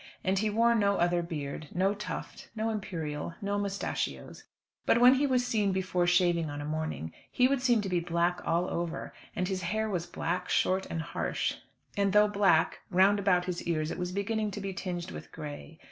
And 0.23 0.39
he 0.39 0.49
wore 0.49 0.73
no 0.73 0.97
other 0.97 1.21
beard, 1.21 1.67
no 1.75 1.93
tuft, 1.93 2.49
no 2.55 2.71
imperial, 2.71 3.35
no 3.39 3.59
moustachios; 3.59 4.45
but 4.87 4.99
when 4.99 5.13
he 5.13 5.27
was 5.27 5.45
seen 5.45 5.71
before 5.71 6.07
shaving 6.07 6.49
on 6.49 6.59
a 6.59 6.65
morning, 6.65 7.13
he 7.29 7.47
would 7.47 7.61
seem 7.61 7.81
to 7.81 7.87
be 7.89 7.99
black 7.99 8.39
all 8.43 8.67
over, 8.67 9.13
and 9.35 9.47
his 9.47 9.61
hair 9.61 9.87
was 9.87 10.07
black, 10.07 10.49
short, 10.49 10.87
and 10.89 11.03
harsh; 11.03 11.53
and 11.95 12.13
though 12.13 12.27
black, 12.27 12.79
round 12.89 13.19
about 13.19 13.45
his 13.45 13.61
ears 13.67 13.91
it 13.91 13.99
was 13.99 14.11
beginning 14.11 14.49
to 14.49 14.59
be 14.59 14.73
tinged 14.73 15.11
with 15.11 15.31
grey. 15.31 15.79